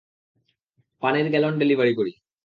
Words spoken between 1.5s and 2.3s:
Delivery করি।